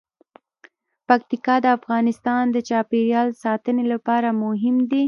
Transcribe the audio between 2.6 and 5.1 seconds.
چاپیریال ساتنې لپاره مهم دي.